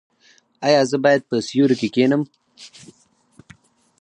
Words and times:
ایا 0.67 0.81
زه 0.89 0.97
باید 1.03 1.21
په 1.29 1.35
سیوري 1.47 1.75
کې 1.81 1.89
کینم؟ 1.95 2.23